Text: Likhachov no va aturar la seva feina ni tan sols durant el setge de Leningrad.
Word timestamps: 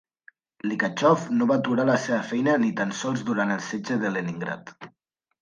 Likhachov 0.69 1.27
no 1.41 1.47
va 1.51 1.57
aturar 1.61 1.85
la 1.89 1.97
seva 2.07 2.21
feina 2.31 2.57
ni 2.65 2.73
tan 2.81 2.95
sols 3.03 3.23
durant 3.29 3.53
el 3.59 3.63
setge 3.69 4.01
de 4.07 4.13
Leningrad. 4.17 4.75